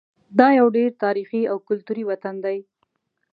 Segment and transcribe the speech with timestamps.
[0.39, 2.57] دا یو ډېر تاریخي او کلتوري وطن دی.